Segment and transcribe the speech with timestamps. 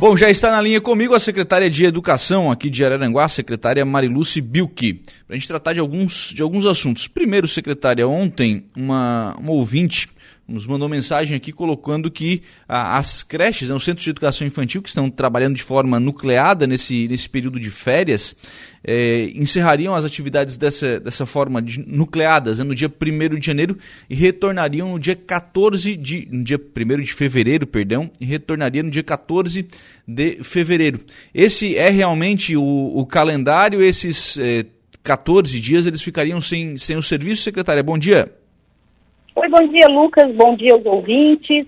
[0.00, 3.84] Bom, já está na linha comigo a secretária de Educação aqui de Araranguá, a secretária
[3.84, 4.94] Mariluce Bilke,
[5.26, 7.08] para a gente tratar de alguns, de alguns assuntos.
[7.08, 10.08] Primeiro, secretária, ontem uma, uma ouvinte
[10.48, 14.80] nos mandou mensagem aqui colocando que ah, as creches, né, os centros de educação infantil
[14.80, 18.34] que estão trabalhando de forma nucleada nesse, nesse período de férias,
[18.82, 23.76] eh, encerrariam as atividades dessa, dessa forma de, nucleadas né, no dia 1 de janeiro
[24.08, 26.26] e retornariam no dia 14 de.
[26.30, 29.68] no dia 1 de fevereiro, perdão, e retornariam no dia 14
[30.06, 31.00] de fevereiro.
[31.34, 32.62] Esse é realmente o,
[32.96, 34.64] o calendário, esses eh,
[35.02, 37.82] 14 dias eles ficariam sem, sem o serviço, secretária.
[37.82, 38.37] Bom dia.
[39.40, 40.34] Oi, bom dia, Lucas.
[40.34, 41.64] Bom dia aos ouvintes.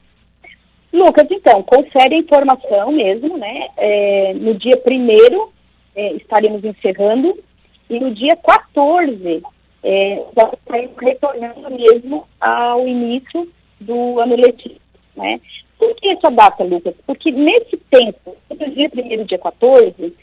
[0.93, 3.69] Lucas, então, confere a informação mesmo, né?
[3.77, 5.49] É, no dia 1
[5.95, 7.39] é, estaremos encerrando
[7.89, 9.41] e no dia 14
[9.85, 13.49] é, já estaremos retornando mesmo ao início
[13.79, 14.81] do ano letivo,
[15.15, 15.41] né?
[15.79, 16.95] Por que essa data, Lucas?
[17.07, 20.17] Porque nesse tempo, entre o dia 1 e o dia 14,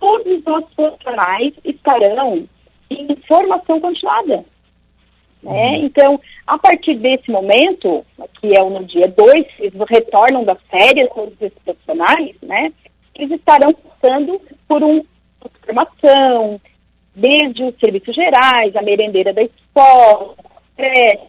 [0.00, 2.48] todos os nossos profissionais estarão
[2.88, 4.46] em formação continuada.
[5.42, 5.70] Né?
[5.70, 5.84] Uhum.
[5.84, 8.04] Então, a partir desse momento,
[8.40, 12.72] que é no dia 2, eles retornam das férias, todos esses profissionais, né?
[13.14, 15.02] Eles estarão passando por uma
[15.64, 16.60] formação,
[17.14, 20.34] desde os serviços gerais, a merendeira da escola,
[20.76, 21.20] é,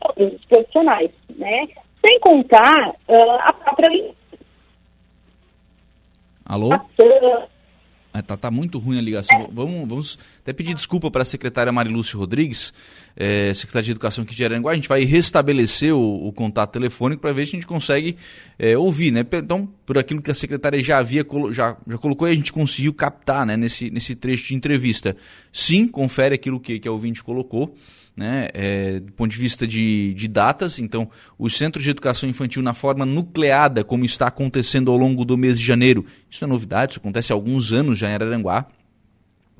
[0.00, 1.68] todos os profissionais, né?
[2.04, 4.10] Sem contar uh, a própria...
[6.44, 6.68] Alô?
[8.14, 9.42] Ah, tá, tá muito ruim a ligação.
[9.42, 9.48] É.
[9.50, 12.74] Vamos, vamos até pedir desculpa para a secretária Marilúcia Rodrigues,
[13.16, 14.72] é, secretária de Educação aqui de Aranguá.
[14.72, 18.16] A gente vai restabelecer o, o contato telefônico para ver se a gente consegue
[18.58, 19.24] é, ouvir, né?
[19.32, 22.92] Então, por aquilo que a secretária já havia já, já colocou e a gente conseguiu
[22.92, 25.16] captar né, nesse, nesse trecho de entrevista.
[25.50, 27.74] Sim, confere aquilo que, que a ouvinte colocou
[28.16, 30.78] né, é, do ponto de vista de, de datas.
[30.78, 35.36] Então, os centros de educação infantil na forma nucleada, como está acontecendo ao longo do
[35.36, 38.66] mês de janeiro, isso é novidade, isso acontece há alguns anos já em Araranguá.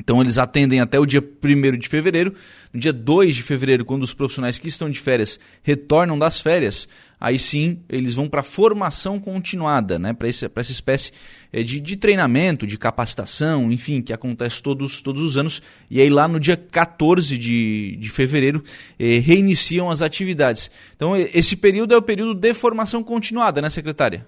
[0.02, 2.34] Então eles atendem até o dia 1 de fevereiro.
[2.72, 6.88] No dia 2 de fevereiro, quando os profissionais que estão de férias retornam das férias,
[7.20, 10.12] aí sim eles vão para formação continuada, né?
[10.12, 11.12] para essa espécie
[11.52, 15.62] eh, de, de, treinamento, de capacitação, enfim, que acontece todos, todos os anos.
[15.88, 18.64] E aí lá no dia 14 de, de fevereiro
[18.98, 20.68] eh, reiniciam as atividades.
[20.96, 24.26] Então esse período é o período de formação continuada, né, secretária?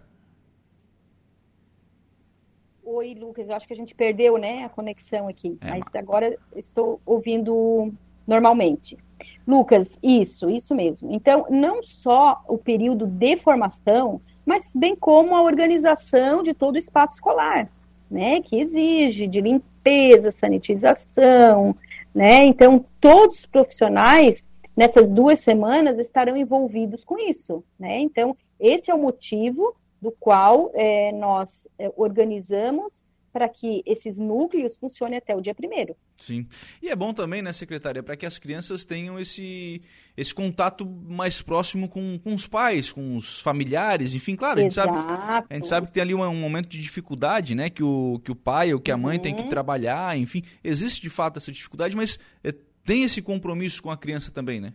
[2.97, 5.69] Oi, Lucas, eu acho que a gente perdeu, né, a conexão aqui, é.
[5.69, 7.93] mas agora estou ouvindo
[8.25, 8.97] normalmente.
[9.45, 11.11] Lucas, isso, isso mesmo.
[11.11, 16.79] Então, não só o período de formação, mas bem como a organização de todo o
[16.79, 17.69] espaço escolar,
[18.09, 21.75] né, que exige de limpeza, sanitização,
[22.15, 22.45] né?
[22.45, 24.45] Então, todos os profissionais
[24.77, 27.99] nessas duas semanas estarão envolvidos com isso, né?
[27.99, 34.77] Então, esse é o motivo do qual é, nós é, organizamos para que esses núcleos
[34.77, 35.97] funcionem até o dia primeiro.
[36.19, 36.47] Sim.
[36.81, 39.81] E é bom também, né, secretária, para que as crianças tenham esse,
[40.15, 44.75] esse contato mais próximo com, com os pais, com os familiares, enfim, claro, a gente,
[44.75, 48.21] sabe, a gente sabe que tem ali um, um, momento de dificuldade, né, que o,
[48.23, 49.23] que o pai ou que a mãe uhum.
[49.23, 49.49] tem que uhum.
[49.49, 52.55] trabalhar, enfim, existe de fato essa dificuldade, mas é,
[52.85, 54.75] tem esse compromisso com a criança também, né?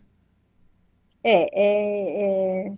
[1.23, 2.73] É, é, é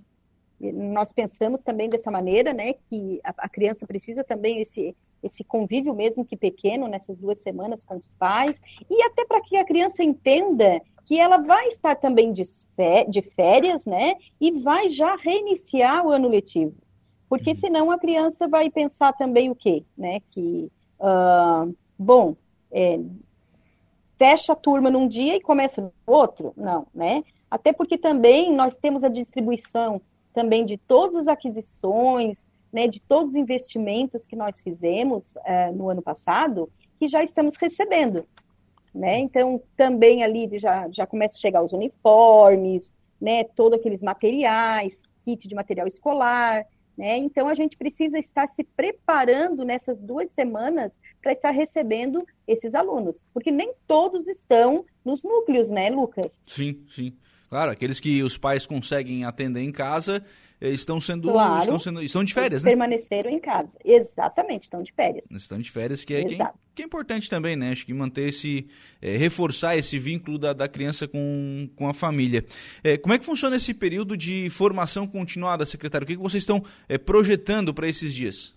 [0.72, 5.94] nós pensamos também dessa maneira, né, que a, a, criança precisa também esse esse convívio
[5.94, 10.04] mesmo que pequeno nessas duas semanas com os pais e até para que a criança
[10.04, 12.44] entenda que ela vai estar também de,
[13.08, 16.74] de férias, né, e vai já reiniciar o ano letivo,
[17.30, 17.56] porque uhum.
[17.56, 22.36] senão a criança vai pensar também o quê, né, que uh, bom,
[22.72, 23.00] é,
[24.18, 27.24] fecha a turma num dia e começa no outro, não, né?
[27.50, 30.02] Até porque também nós temos a distribuição
[30.34, 35.90] também de todas as aquisições, né, de todos os investimentos que nós fizemos uh, no
[35.90, 36.70] ano passado,
[37.00, 38.26] que já estamos recebendo.
[38.94, 39.20] Né?
[39.20, 45.48] Então, também ali já, já começa a chegar os uniformes, né, todos aqueles materiais, kit
[45.48, 46.66] de material escolar.
[46.98, 47.18] Né?
[47.18, 53.26] Então, a gente precisa estar se preparando nessas duas semanas para estar recebendo esses alunos,
[53.34, 56.32] porque nem todos estão nos núcleos, né, Lucas?
[56.44, 57.16] Sim, sim.
[57.52, 60.24] Claro, aqueles que os pais conseguem atender em casa
[60.62, 62.70] eh, estão sendo, claro, estão sendo estão de férias, né?
[62.70, 63.68] Permaneceram em casa.
[63.84, 65.26] Exatamente, estão de férias.
[65.30, 66.38] Estão de férias, que é, que
[66.74, 67.72] que é importante também, né?
[67.72, 68.70] Acho que manter esse,
[69.02, 72.46] é, reforçar esse vínculo da, da criança com, com a família.
[72.82, 76.06] É, como é que funciona esse período de formação continuada, secretário?
[76.06, 78.56] O que, que vocês estão é, projetando para esses dias?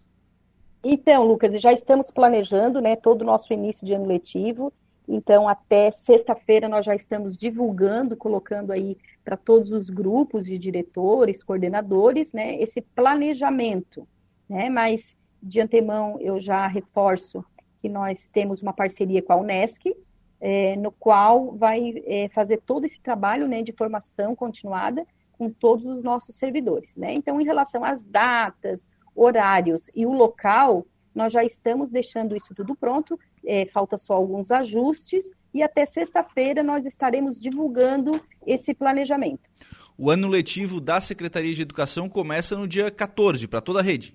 [0.84, 4.72] Então, Lucas, já estamos planejando né, todo o nosso início de ano letivo.
[5.06, 11.42] Então, até sexta-feira nós já estamos divulgando, colocando aí para todos os grupos de diretores,
[11.42, 14.06] coordenadores, né, esse planejamento,
[14.48, 17.44] né, mas de antemão eu já reforço
[17.80, 19.94] que nós temos uma parceria com a Unesc,
[20.40, 25.84] é, no qual vai é, fazer todo esse trabalho né, de formação continuada com todos
[25.84, 26.96] os nossos servidores.
[26.96, 27.12] Né?
[27.12, 32.74] Então, em relação às datas, horários e o local, nós já estamos deixando isso tudo
[32.74, 39.48] pronto, é, falta só alguns ajustes, e até sexta-feira nós estaremos divulgando esse planejamento.
[39.96, 44.14] O ano letivo da Secretaria de Educação começa no dia 14, para toda a rede.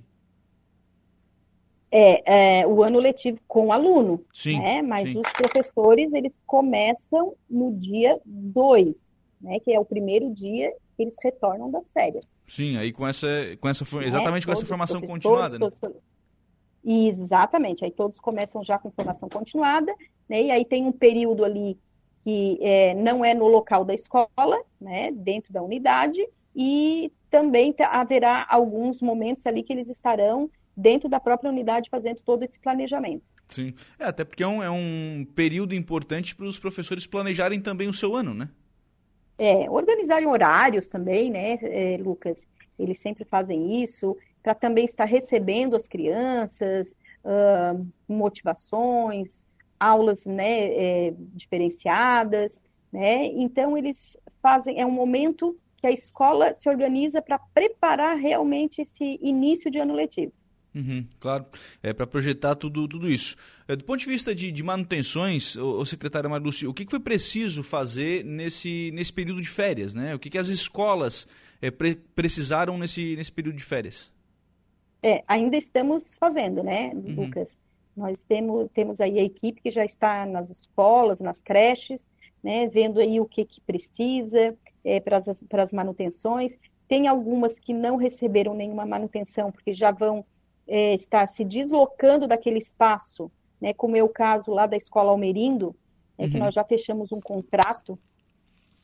[1.91, 4.81] É, é, o ano letivo com aluno, sim, né?
[4.81, 5.19] mas sim.
[5.19, 9.07] os professores eles começam no dia 2,
[9.41, 9.59] né?
[9.59, 12.23] que é o primeiro dia que eles retornam das férias.
[12.45, 13.27] Sim, aí com essa,
[13.59, 15.57] com essa exatamente com essa formação continuada.
[15.57, 15.67] Né?
[16.83, 19.93] Todos, exatamente, aí todos começam já com formação continuada,
[20.27, 20.43] né?
[20.43, 21.77] E aí tem um período ali
[22.23, 25.11] que é, não é no local da escola, né?
[25.11, 31.51] Dentro da unidade, e também haverá alguns momentos ali que eles estarão dentro da própria
[31.51, 33.23] unidade fazendo todo esse planejamento.
[33.49, 37.87] Sim, é, até porque é um, é um período importante para os professores planejarem também
[37.87, 38.49] o seu ano, né?
[39.37, 42.45] É, organizarem horários também, né, é, Lucas?
[42.77, 44.15] Eles sempre fazem isso,
[44.49, 46.87] para também estar recebendo as crianças,
[47.23, 49.45] uh, motivações,
[49.79, 52.59] aulas né, é, diferenciadas,
[52.91, 53.27] né?
[53.27, 59.19] Então eles fazem, é um momento que a escola se organiza para preparar realmente esse
[59.21, 60.33] início de ano letivo.
[60.73, 61.45] Uhum, claro,
[61.83, 63.35] é para projetar tudo, tudo isso.
[63.67, 66.99] É, do ponto de vista de, de manutenções, o, secretário Marlucci, o que, que, foi
[66.99, 69.93] preciso fazer nesse, nesse período de férias?
[69.93, 70.15] Né?
[70.15, 71.27] O que, que as escolas
[71.61, 74.11] é, pre precisaram nesse, nesse período de férias?
[75.01, 77.25] É, ainda estamos fazendo, né, uhum.
[77.25, 77.57] Lucas?
[77.95, 82.07] Nós temos, temos aí a equipe que já está nas escolas, nas creches,
[82.43, 86.57] né, vendo aí o que, que precisa é, para as manutenções.
[86.87, 90.25] Tem algumas que não receberam nenhuma manutenção, porque já vão
[90.67, 95.75] é, estar se deslocando daquele espaço, né, como é o caso lá da Escola Almerindo,
[96.17, 96.31] é, uhum.
[96.31, 97.97] que nós já fechamos um contrato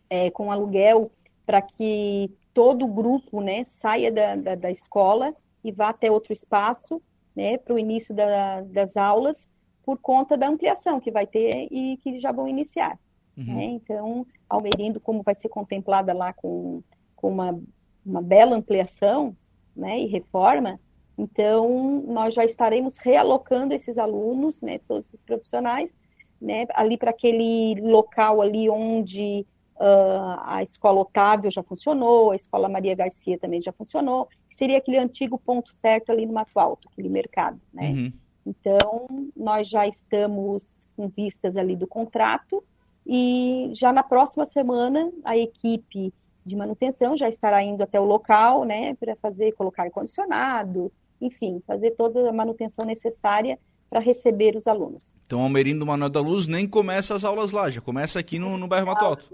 [0.09, 1.11] é, com aluguel
[1.45, 5.35] para que todo o grupo né, saia da, da, da escola
[5.65, 7.01] e vá até outro espaço,
[7.35, 9.49] né, para o início da, das aulas,
[9.83, 12.99] por conta da ampliação que vai ter e que já vão iniciar.
[13.35, 13.43] Uhum.
[13.45, 13.63] Né?
[13.65, 16.83] Então, Almerindo, como vai ser contemplada lá com,
[17.15, 17.59] com uma,
[18.05, 19.35] uma bela ampliação
[19.75, 20.79] né, e reforma,
[21.17, 25.95] então nós já estaremos realocando esses alunos, né, todos os profissionais,
[26.39, 32.69] né, ali para aquele local ali onde Uh, a escola Otávio já funcionou, a escola
[32.69, 37.09] Maria Garcia também já funcionou, seria aquele antigo ponto certo ali no Mato Alto, aquele
[37.09, 37.89] mercado, né?
[37.89, 38.13] Uhum.
[38.45, 42.63] Então, nós já estamos com vistas ali do contrato
[43.05, 46.13] e já na próxima semana a equipe
[46.45, 51.91] de manutenção já estará indo até o local, né, para fazer, colocar ar-condicionado, enfim, fazer
[51.91, 53.57] toda a manutenção necessária
[53.89, 55.15] para receber os alunos.
[55.25, 58.67] Então, Almerindo Manuel da Luz nem começa as aulas lá, já começa aqui no, no
[58.67, 59.33] bairro Mato Alto.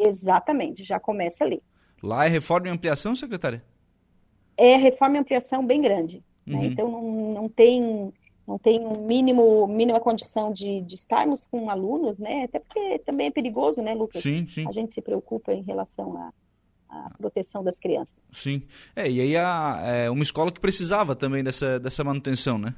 [0.00, 1.62] Exatamente, já começa ali.
[2.02, 3.62] Lá é reforma e ampliação, secretária?
[4.56, 6.24] É reforma e ampliação bem grande.
[6.46, 6.54] Né?
[6.54, 6.60] Uhum.
[6.62, 6.66] Né?
[6.68, 8.12] Então não, não tem
[8.46, 12.44] não tem um mínimo mínima condição de, de estarmos com alunos, né?
[12.44, 14.22] Até porque também é perigoso, né, Lucas?
[14.22, 14.66] Sim, sim.
[14.66, 16.32] A gente se preocupa em relação à,
[16.88, 18.16] à proteção das crianças.
[18.32, 18.62] Sim.
[18.96, 22.74] É, e aí a, é uma escola que precisava também dessa, dessa manutenção, né?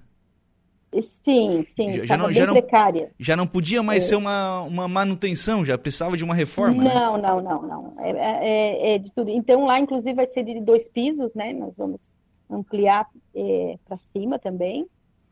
[1.00, 3.10] Sim, sim, já, já não, já não, precária.
[3.18, 4.08] Já não podia mais é.
[4.08, 7.28] ser uma, uma manutenção, já precisava de uma reforma, Não, né?
[7.28, 7.94] não, não, não.
[7.98, 9.30] É, é, é, de tudo.
[9.30, 11.54] Então lá, inclusive, vai ser de dois pisos, né?
[11.54, 12.10] Nós vamos
[12.50, 14.86] ampliar é, para cima também.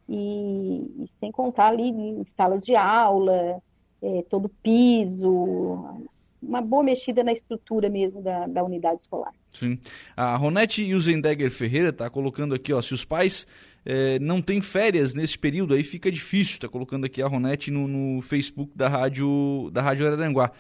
[0.09, 3.63] E, e, sem contar ali em salas de aula,
[4.03, 6.01] é, todo piso,
[6.43, 9.33] uma boa mexida na estrutura mesmo da, da unidade escolar.
[9.53, 9.79] Sim.
[10.17, 13.47] A Ronete Usendegger Ferreira está colocando aqui, ó, se os pais
[13.85, 16.55] é, não têm férias nesse período, aí fica difícil.
[16.55, 20.53] Está colocando aqui a Ronete no, no, Facebook da Rádio, da Rádio Araranguá.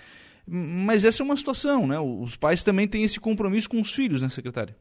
[0.47, 1.99] Mas essa é uma situação, né?
[2.01, 4.77] Os pais também têm esse compromisso com os filhos, né, secretária?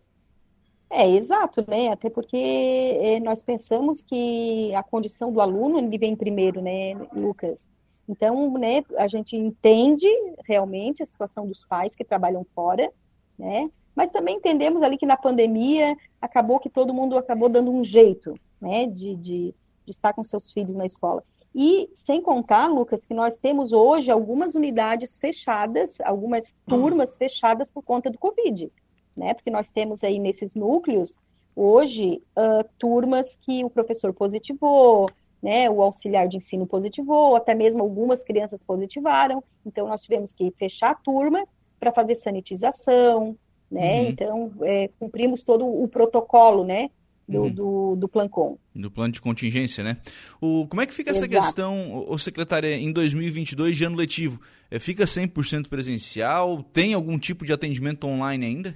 [0.89, 1.89] É, exato, né?
[1.89, 7.67] Até porque é, nós pensamos que a condição do aluno ele vem primeiro, né, Lucas?
[8.09, 10.07] Então, né, a gente entende
[10.43, 12.91] realmente a situação dos pais que trabalham fora,
[13.37, 13.69] né?
[13.95, 18.33] Mas também entendemos ali que na pandemia acabou que todo mundo acabou dando um jeito,
[18.59, 19.53] né, de, de,
[19.85, 21.23] de estar com seus filhos na escola.
[21.53, 27.83] E sem contar, Lucas, que nós temos hoje algumas unidades fechadas, algumas turmas fechadas por
[27.83, 28.71] conta do Covid,
[29.15, 29.35] né?
[29.35, 31.19] Porque nós temos aí nesses núcleos
[31.55, 35.09] hoje uh, turmas que o professor positivou,
[35.41, 40.51] né, o auxiliar de ensino positivou, até mesmo algumas crianças positivaram, então nós tivemos que
[40.51, 41.45] fechar a turma
[41.79, 43.37] para fazer sanitização,
[43.71, 44.07] né, uhum.
[44.09, 46.89] então é, cumprimos todo o protocolo, né,
[47.29, 47.53] do, uhum.
[47.53, 48.57] do, do Plancom.
[48.75, 49.97] Do plano de contingência, né?
[50.41, 51.45] O, como é que fica essa Exato.
[51.45, 54.41] questão, o secretária, em 2022 de ano letivo?
[54.71, 56.63] É, fica 100% presencial?
[56.63, 58.75] Tem algum tipo de atendimento online ainda?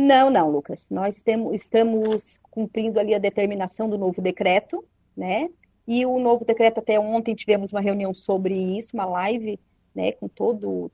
[0.00, 0.86] Não, não, Lucas.
[0.88, 4.84] Nós temos, estamos cumprindo ali a determinação do novo decreto,
[5.16, 5.50] né?
[5.88, 9.58] E o novo decreto, até ontem tivemos uma reunião sobre isso, uma live,
[9.92, 10.88] né, com todo,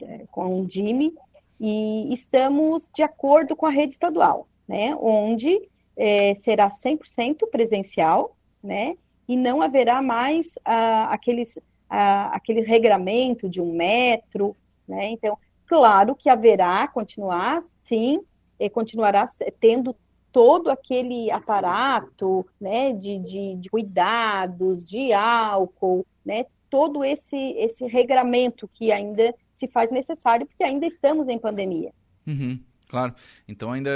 [0.00, 1.12] é, com o DIME,
[1.60, 4.96] e estamos de acordo com a rede estadual, né?
[4.98, 8.96] Onde é, será 100% presencial, né?
[9.28, 11.58] E não haverá mais ah, aqueles,
[11.90, 14.56] ah, aquele regramento de um metro,
[14.88, 15.10] né?
[15.10, 15.36] Então,
[15.66, 18.22] claro que haverá, continuar, sim,
[18.72, 19.26] continuará
[19.60, 19.94] tendo
[20.32, 28.68] todo aquele aparato né, de, de, de, cuidados, de álcool, né, todo esse, esse regramento
[28.68, 31.90] que ainda se faz necessário, porque ainda estamos em pandemia.
[32.26, 33.14] Uhum, claro.
[33.48, 33.90] Então ainda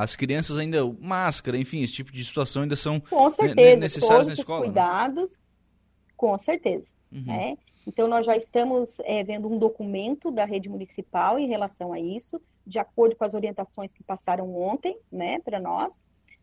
[0.00, 4.26] as crianças ainda, máscara, enfim, esse tipo de situação ainda são com certeza, necessárias todos
[4.26, 4.60] na escola.
[4.60, 4.66] Né?
[4.66, 5.42] cuidados, né?
[6.16, 6.92] com certeza.
[7.12, 7.22] Uhum.
[7.24, 7.56] Né?
[7.86, 12.40] Então nós já estamos é, vendo um documento da rede municipal em relação a isso,
[12.68, 16.02] de acordo com as orientações que passaram ontem, né, para nós,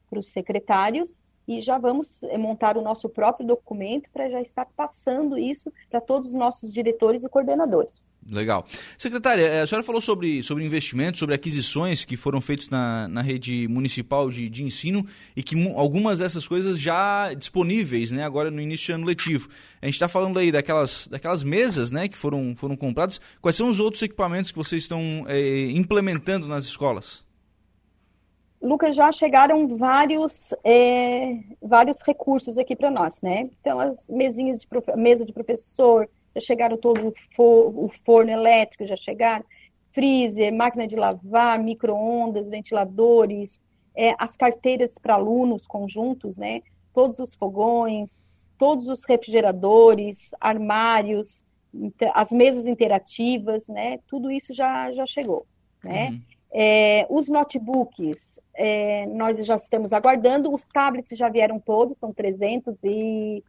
[0.09, 4.65] para os secretários, e já vamos eh, montar o nosso próprio documento para já estar
[4.75, 8.03] passando isso para todos os nossos diretores e coordenadores.
[8.27, 8.65] Legal.
[8.97, 13.21] Secretária, eh, a senhora falou sobre, sobre investimentos, sobre aquisições que foram feitos na, na
[13.21, 18.59] rede municipal de, de ensino e que algumas dessas coisas já disponíveis né, agora no
[18.59, 19.47] início do ano letivo.
[19.79, 23.21] A gente está falando aí daquelas, daquelas mesas né, que foram, foram compradas.
[23.39, 27.24] Quais são os outros equipamentos que vocês estão é, implementando nas escolas?
[28.61, 33.49] Lucas, já chegaram vários, é, vários recursos aqui para nós, né?
[33.59, 38.85] Então, as mesinhas de mesa de professor, já chegaram todo o, for, o forno elétrico,
[38.85, 39.45] já chegaram,
[39.91, 43.61] freezer, máquina de lavar, micro-ondas, ventiladores,
[43.95, 46.61] é, as carteiras para alunos conjuntos, né?
[46.93, 48.19] Todos os fogões,
[48.57, 51.43] todos os refrigeradores, armários,
[52.13, 53.99] as mesas interativas, né?
[54.07, 55.45] Tudo isso já, já chegou,
[55.83, 56.09] né?
[56.09, 56.21] Uhum.
[56.57, 62.81] É, os notebooks, é, nós já estamos aguardando, os tablets já vieram todos, são 300
[62.85, 63.43] e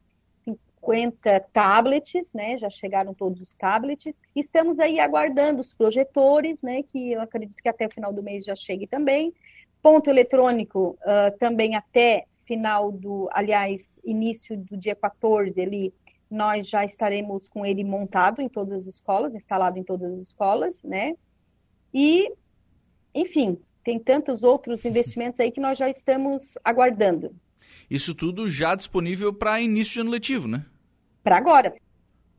[0.45, 2.59] 50 tablets, né?
[2.59, 4.21] Já chegaram todos os tablets.
[4.35, 6.83] Estamos aí aguardando os projetores, né?
[6.83, 9.33] Que eu acredito que até o final do mês já chegue também.
[9.81, 15.95] Ponto eletrônico uh, também até final do, aliás, início do dia 14 ali,
[16.29, 20.83] nós já estaremos com ele montado em todas as escolas, instalado em todas as escolas,
[20.83, 21.15] né?
[21.95, 22.33] E,
[23.21, 27.35] enfim, tem tantos outros investimentos aí que nós já estamos aguardando.
[27.91, 30.65] Isso tudo já disponível para início de ano letivo, né?
[31.27, 31.75] para agora.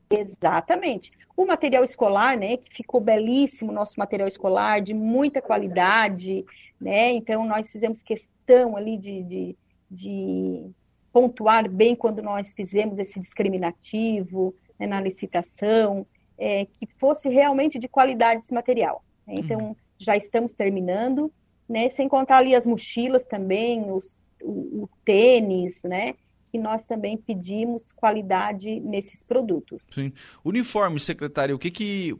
[0.09, 1.11] Exatamente.
[1.35, 6.45] O material escolar, né, que ficou belíssimo, nosso material escolar, de muita qualidade,
[6.79, 9.55] né, então nós fizemos questão ali de, de,
[9.91, 10.71] de
[11.11, 16.07] pontuar bem quando nós fizemos esse discriminativo né, na licitação,
[16.37, 19.03] é, que fosse realmente de qualidade esse material.
[19.27, 19.33] Né?
[19.39, 19.75] Então, uhum.
[19.97, 21.31] Já estamos terminando,
[21.67, 26.13] né, sem contar ali as mochilas também, os, o, o tênis, né,
[26.51, 29.81] que nós também pedimos qualidade nesses produtos.
[29.91, 30.13] Sim.
[30.43, 32.15] Uniforme, secretário, o que que,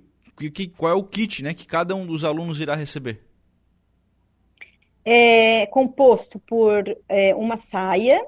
[0.52, 3.24] que qual é o kit, né, que cada um dos alunos irá receber?
[5.06, 8.26] É composto por é, uma saia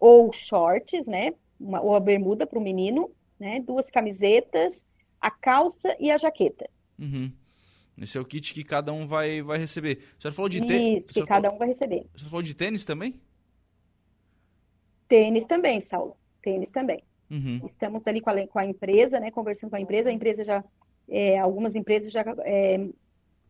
[0.00, 4.74] ou shorts, né, uma, ou a bermuda para o menino, né, duas camisetas,
[5.20, 6.68] a calça e a jaqueta.
[6.98, 7.30] Uhum.
[8.00, 9.98] Esse é o kit que cada um vai, vai receber.
[10.18, 11.04] A senhora falou de tênis?
[11.04, 11.56] Isso, que cada falou...
[11.56, 12.06] um vai receber.
[12.14, 13.20] A senhora falou de tênis também?
[15.08, 16.16] Tênis também, Saulo.
[16.42, 17.02] Tênis também.
[17.30, 17.60] Uhum.
[17.64, 20.08] Estamos ali com a, com a, empresa, né, conversando com a empresa.
[20.08, 20.64] A empresa já,
[21.08, 22.88] é, algumas empresas já é,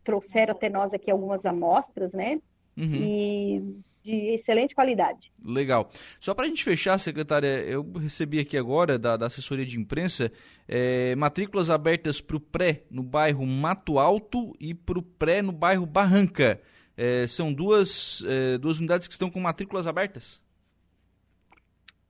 [0.03, 2.41] trouxeram até nós aqui algumas amostras, né?
[2.77, 2.95] Uhum.
[2.95, 5.31] E de excelente qualidade.
[5.43, 5.89] Legal.
[6.19, 10.31] Só para a gente fechar, secretária, eu recebi aqui agora da, da assessoria de imprensa
[10.67, 15.51] é, matrículas abertas para o pré no bairro Mato Alto e para o pré no
[15.51, 16.61] bairro Barranca.
[16.95, 20.41] É, são duas, é, duas unidades que estão com matrículas abertas?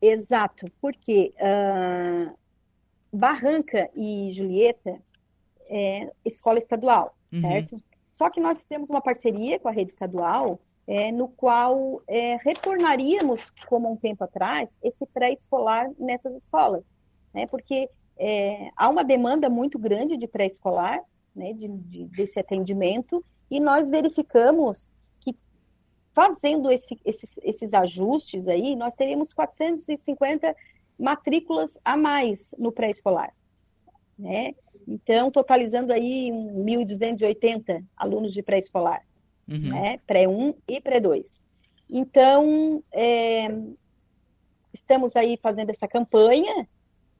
[0.01, 2.33] Exato, porque uh,
[3.11, 4.97] Barranca e Julieta
[5.67, 7.41] é escola estadual, uhum.
[7.41, 7.83] certo?
[8.13, 13.51] Só que nós temos uma parceria com a rede estadual, é, no qual é, retornaríamos,
[13.67, 16.83] como um tempo atrás, esse pré-escolar nessas escolas,
[17.31, 17.45] né?
[17.45, 20.99] Porque é, há uma demanda muito grande de pré-escolar,
[21.35, 21.53] né?
[21.53, 24.89] De, de, desse atendimento, e nós verificamos
[26.11, 30.55] fazendo esse, esses, esses ajustes aí, nós teríamos 450
[30.97, 33.31] matrículas a mais no pré-escolar.
[34.17, 34.53] Né?
[34.87, 39.05] Então, totalizando aí 1.280 alunos de pré-escolar,
[39.49, 39.69] uhum.
[39.69, 39.99] né?
[40.05, 41.25] pré-1 e pré-2.
[41.89, 43.47] Então, é,
[44.73, 46.67] estamos aí fazendo essa campanha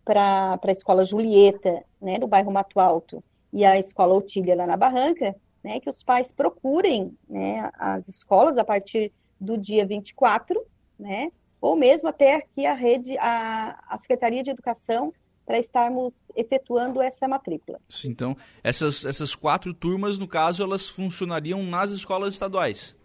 [0.06, 4.78] para a escola Julieta, né, no bairro Mato Alto, e a escola Otília lá na
[4.78, 10.62] Barranca, né, que os pais procurem né, as escolas a partir do dia 24,
[10.98, 11.32] né,
[11.62, 15.14] ou mesmo até aqui a rede, a, a Secretaria de Educação,
[15.50, 17.82] para estarmos efetuando essa matrícula.
[18.06, 22.96] Então, essas, essas quatro turmas, no caso, elas funcionariam nas escolas estaduais?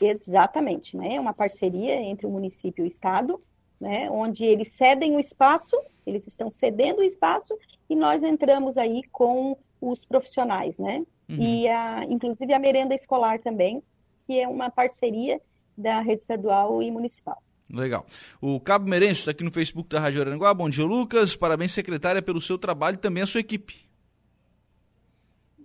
[0.00, 1.16] Exatamente, né?
[1.16, 3.38] É uma parceria entre o município e o estado,
[3.78, 4.10] né?
[4.10, 5.76] Onde eles cedem o espaço,
[6.06, 7.54] eles estão cedendo o espaço
[7.90, 11.04] e nós entramos aí com os profissionais, né?
[11.28, 11.36] Uhum.
[11.42, 13.82] E a, inclusive a merenda escolar também,
[14.26, 15.42] que é uma parceria
[15.76, 17.42] da rede estadual e municipal.
[17.70, 18.06] Legal.
[18.40, 20.54] O Cabo Merenço está aqui no Facebook da Rádio Aranguá.
[20.54, 21.36] Bom dia, Lucas.
[21.36, 23.86] Parabéns, secretária, pelo seu trabalho e também a sua equipe.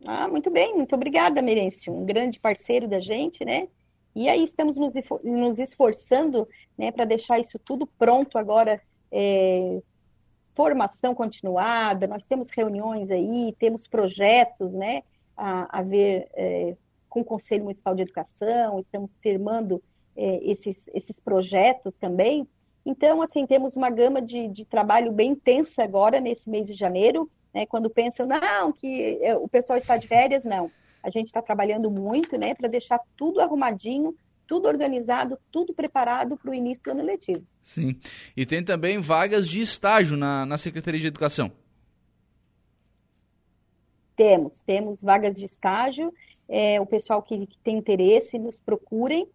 [0.06, 1.94] Ah, muito bem, muito obrigada, Merencio.
[1.94, 3.70] Um grande parceiro da gente, né?
[4.14, 4.94] E aí estamos nos,
[5.24, 8.82] nos esforçando né, para deixar isso tudo pronto agora.
[9.12, 9.82] É,
[10.54, 15.04] formação continuada, nós temos reuniões aí, temos projetos né,
[15.36, 16.76] a, a ver é,
[17.10, 19.82] com o Conselho Municipal de Educação, estamos firmando
[20.16, 22.48] é, esses, esses projetos também.
[22.86, 27.30] Então, assim, temos uma gama de, de trabalho bem intensa agora, nesse mês de janeiro,
[27.54, 30.70] né, quando pensam, não, que é, o pessoal está de férias, não.
[31.02, 34.16] A gente está trabalhando muito, né, para deixar tudo arrumadinho,
[34.46, 37.46] tudo organizado, tudo preparado para o início do ano letivo.
[37.62, 37.98] Sim.
[38.36, 41.52] E tem também vagas de estágio na, na Secretaria de Educação.
[44.16, 46.14] Temos, temos vagas de estágio.
[46.48, 49.28] É, o pessoal que, que tem interesse, nos procurem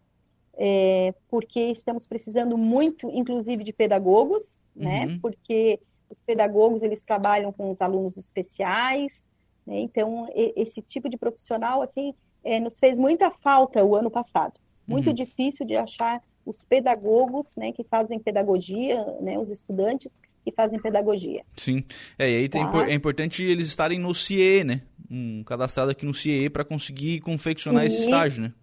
[0.58, 5.02] é, porque estamos precisando muito, inclusive, de pedagogos, né?
[5.02, 5.06] uhum.
[5.06, 5.18] né?
[5.22, 5.78] Porque
[6.10, 9.22] os pedagogos eles trabalham com os alunos especiais,
[9.66, 9.78] né?
[9.80, 14.54] então esse tipo de profissional assim é, nos fez muita falta o ano passado.
[14.86, 15.14] Muito uhum.
[15.14, 21.44] difícil de achar os pedagogos, né, que fazem pedagogia, né, os estudantes que fazem pedagogia.
[21.54, 21.84] Sim,
[22.18, 22.88] é, e aí tem, tá?
[22.88, 27.84] é importante eles estarem no CIE, né, um cadastrado aqui no CIE para conseguir confeccionar
[27.84, 27.96] Isso.
[27.96, 28.54] esse estágio, né?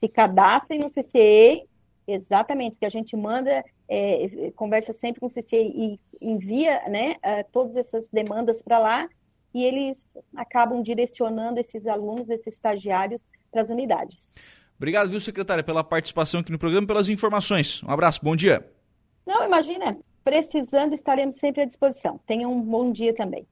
[0.00, 1.64] Se cadastrem no CCE,
[2.06, 7.16] exatamente, que a gente manda, é, conversa sempre com o CCE e envia né,
[7.52, 9.08] todas essas demandas para lá
[9.54, 14.28] e eles acabam direcionando esses alunos, esses estagiários para as unidades.
[14.76, 17.82] Obrigado, viu, secretária, pela participação aqui no programa e pelas informações.
[17.82, 18.64] Um abraço, bom dia.
[19.26, 22.20] Não, imagina, precisando, estaremos sempre à disposição.
[22.26, 23.46] Tenham um bom dia também.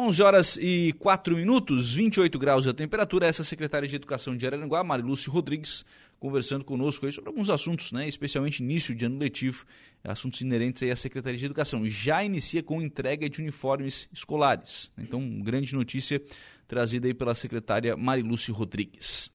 [0.00, 3.26] 11 horas e 4 minutos, 28 graus a temperatura.
[3.26, 5.84] Essa é a secretária de Educação de Araranguá, Marilúcio Rodrigues,
[6.20, 9.66] conversando conosco aí sobre alguns assuntos, né, especialmente início de ano letivo,
[10.04, 11.84] assuntos inerentes aí à Secretaria de Educação.
[11.84, 14.88] Já inicia com entrega de uniformes escolares.
[14.96, 16.22] Então, grande notícia
[16.68, 19.26] trazida aí pela secretária Marilúcio Rodrigues.